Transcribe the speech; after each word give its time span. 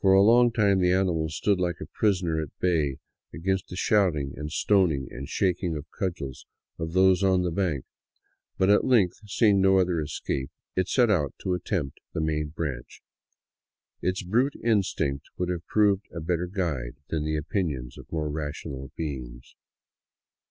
For 0.00 0.14
a 0.14 0.22
long 0.22 0.50
time 0.50 0.78
the 0.80 0.92
animal 0.94 1.28
stood 1.28 1.60
like 1.60 1.78
a 1.82 1.92
prisoner 1.92 2.40
at 2.40 2.58
bay 2.58 2.96
against 3.34 3.68
the 3.68 3.76
shout 3.76 4.16
ing 4.16 4.32
and 4.34 4.50
stoning 4.50 5.08
and 5.10 5.28
shaking 5.28 5.76
of 5.76 5.84
cudgels 5.90 6.46
of 6.78 6.94
those 6.94 7.22
on 7.22 7.42
the 7.42 7.50
bank, 7.50 7.84
but 8.56 8.70
at 8.70 8.86
length, 8.86 9.16
seeing 9.26 9.60
no 9.60 9.76
other 9.76 10.00
escape, 10.00 10.50
it 10.74 10.88
set 10.88 11.10
out 11.10 11.34
to 11.42 11.52
attempt 11.52 12.00
the 12.14 12.20
main 12.22 12.48
branch. 12.48 13.02
Its 14.00 14.22
brute 14.22 14.56
instinct 14.64 15.28
would 15.36 15.50
have 15.50 15.66
proved 15.66 16.06
a 16.12 16.20
better 16.22 16.46
guide 16.46 16.96
than 17.08 17.22
the 17.26 17.36
opinions 17.36 17.98
of 17.98 18.10
more 18.10 18.30
rational 18.30 18.90
beings. 18.96 19.54